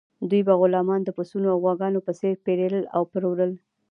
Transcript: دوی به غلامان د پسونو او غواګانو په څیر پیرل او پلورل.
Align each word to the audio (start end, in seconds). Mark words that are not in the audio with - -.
دوی 0.29 0.41
به 0.47 0.53
غلامان 0.61 0.99
د 1.03 1.09
پسونو 1.17 1.47
او 1.53 1.57
غواګانو 1.63 1.99
په 2.05 2.11
څیر 2.19 2.35
پیرل 2.45 2.85
او 2.95 3.01
پلورل. 3.11 3.51